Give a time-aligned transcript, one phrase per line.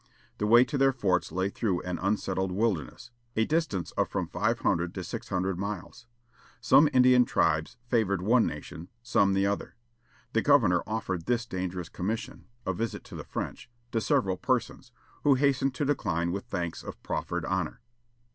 [0.39, 4.61] The way to their forts lay through an unsettled wilderness, a distance of from five
[4.61, 6.07] hundred to six hundred miles.
[6.59, 9.75] Some Indian tribes favored one nation; some the other.
[10.33, 14.91] The governor offered this dangerous commission a visit to the French to several persons,
[15.23, 17.81] who hastened to decline with thanks the proffered honor.